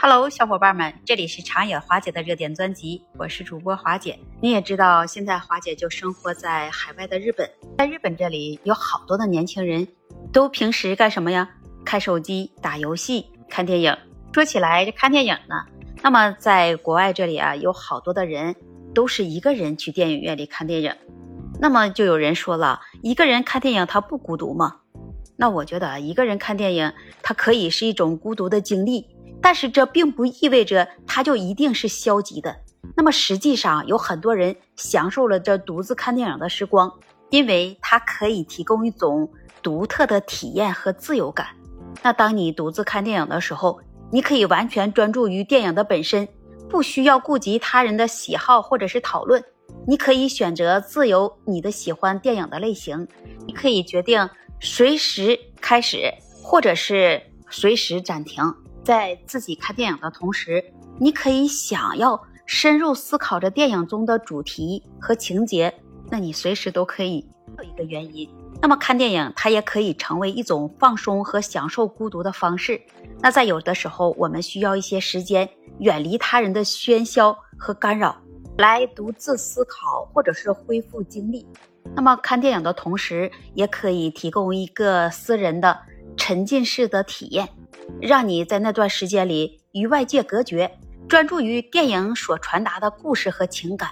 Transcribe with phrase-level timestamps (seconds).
[0.00, 4.16] Hello，小伙伴们，这里是长野华姐的热点专辑，我是主播华姐。
[4.40, 9.88] 你也知道，现在华姐就生活在海外的日本，在日本这里有好多的年轻人，
[10.32, 11.50] 都平时干什么呀？
[11.84, 13.98] 看手机、打游戏、看电影。
[14.32, 15.56] 说起来，这看电影呢，
[16.00, 18.54] 那么在国外这里啊，有好多的人
[18.94, 20.94] 都是一个人去电影院里看电影。
[21.60, 24.76] 那么就有人说了，一个人看电影他不孤独吗？
[25.36, 29.04] 那我觉得一个人看电影，它可以是一种孤独的经历，
[29.40, 32.56] 但是这并不意味着它就一定是消极的。
[32.96, 36.92] 那么实际上有很多人享受了这独自看电影的时光，
[37.30, 39.30] 因为它可以提供一种
[39.62, 41.48] 独特的体验和自由感。
[42.02, 43.80] 那当你独自看电影的时候，
[44.10, 46.26] 你可以完全专注于电影的本身，
[46.68, 49.42] 不需要顾及他人的喜好或者是讨论。
[49.86, 53.06] 你可以选择自由你的喜欢电影的类型，
[53.46, 54.28] 你可以决定
[54.60, 58.42] 随时开始或者是随时暂停。
[58.88, 60.64] 在自己看电影的同时，
[60.98, 65.74] 你可以想要深入思考着电影中的主题和情节，
[66.08, 67.22] 那你随时都可以
[67.58, 68.26] 有一个原因。
[68.62, 72.80] 那么看电影它也可以成为一种放松和享受孤独的方式。
[73.20, 75.46] 那在有的时候，我们需要一些时间
[75.80, 78.16] 远离他人的喧嚣和干扰。
[78.56, 81.46] 来独自思考，或者是恢复精力。
[81.94, 85.78] 那么看电影的同时，也可以提供一个私人的
[86.16, 87.46] 沉浸式的体验，
[88.00, 90.70] 让你在那段时间里与外界隔绝，
[91.08, 93.90] 专注于电影所传达的故事和情感。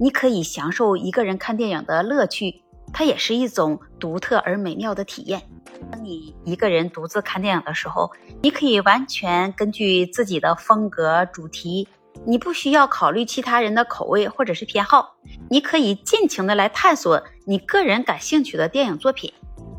[0.00, 5.42] 你可以享受一个人看电影的乐趣，它也是一种独特而美妙的体验。
[5.90, 8.10] 当你一个人独自看电影的时候，
[8.42, 11.86] 你可以完全根据自己的风格、主题。
[12.24, 15.16] 你不需要考虑其他人的口味或者是偏好，
[15.50, 19.32] 你可以尽情的来探索你个人感兴趣的电影作品。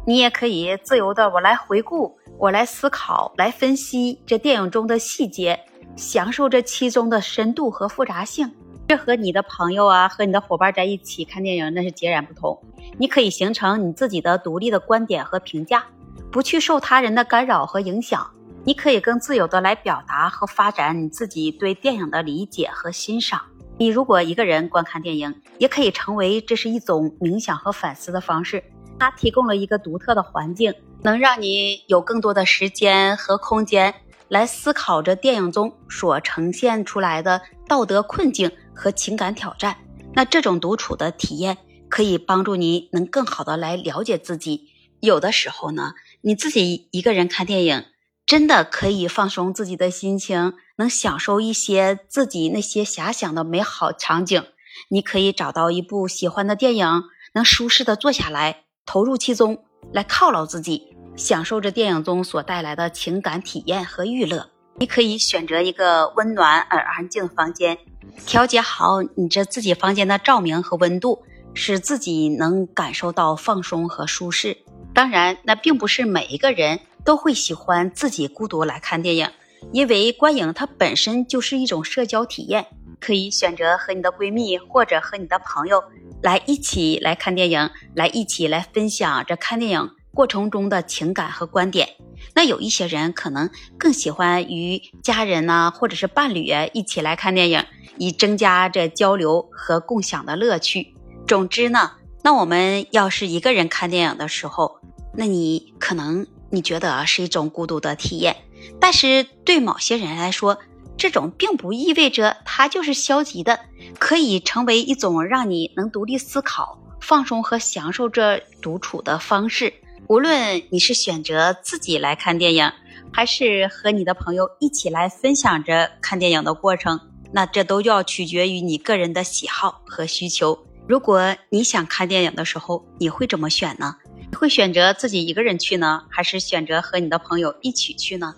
[0.06, 5.58] 你也可以自由的我来回顾，我来思考，来分析这电影中的细节，
[5.96, 8.52] 享受这其中的深度和复杂性。
[8.88, 12.62] 这和你的朋友啊，和你的伙伴在一起看电影那是截然不同。
[13.00, 15.86] 你可以形成你自己的独立的观点和评价，
[16.30, 18.30] 不去受他人的干扰和影响。
[18.64, 23.42] 你可以更自由的来表达和发展你自己对电影的理解和欣赏。
[23.78, 28.64] 你如果一个人观看电影，也可以成为这是一种冥想和反思的方式。
[29.00, 33.94] 它提供了一个独特的环境，能让你有更多的时间和空间
[34.28, 39.78] 来思考着电影中所呈现出来的道德困境和情感挑战。
[40.14, 41.58] 那这种独处的体验
[41.90, 44.70] 可以帮助你能更好的来了解自己。
[45.00, 47.86] 有的时候呢，你自己一个人看电影。
[48.26, 54.44] 真的可以放松自己的心情，能享受一些自己那些遐想的美好场景。
[54.90, 57.04] 你可以找到一部喜欢的电影，
[57.36, 59.58] 能舒适的坐下来，投入其中，
[59.92, 64.50] 来犒劳自己，享受着电影中所带来的情感体验和娱乐。
[64.78, 67.78] 你可以选择一个温暖而安静的房间，
[68.26, 71.24] 调节好你这自己房间的照明和温度，
[71.54, 74.58] 使自己能感受到放松和舒适。
[74.94, 76.80] 当然，那并不是每一个人。
[77.06, 79.30] 都会喜欢自己孤独来看电影，
[79.72, 82.66] 因为观影它本身就是一种社交体验。
[83.00, 85.84] 可以选择和你的闺蜜或者和你的朋友
[86.26, 91.88] 来一起来看电影，来一起来分享这看电影过程中的情感和观点。
[92.34, 93.48] 那有一些人可能
[93.78, 97.64] 更喜欢与家人呢，或者是伴侣一起来看电影，
[98.00, 100.96] 以增加这交流和共享的乐趣。
[101.28, 101.92] 总之呢，
[102.24, 104.80] 那我们要是一个人看电影的时候，
[105.14, 106.26] 那你可能。
[106.52, 108.38] 你觉得是一种孤独的体验，
[108.80, 110.58] 但是对某些人来说，
[111.06, 113.60] 这种并不意味着它就是消极的，
[114.00, 119.72] 可以成为一种让你能独立思考、放松和享受这独处的方式。
[120.08, 122.72] 无论你是选择自己来看电影，
[123.14, 127.00] 还是和你的朋友一起来分享着看电影的过程，
[127.32, 130.58] 那这都要取决于你个人的喜好和需求。
[130.88, 133.96] 如果你想看电影的时候，你会怎么选呢？
[134.36, 138.34] 会选择自己一个人去呢，还是选择和你的朋友一起去呢？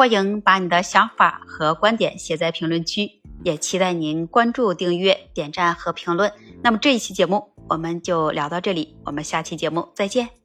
[0.00, 6.32] 欢迎把你的想法和观点写在评论区，也期待您关注、订阅、点赞和评论。
[6.62, 10.39] 那么这一期节目我们就聊到这里，我们下期节目再见。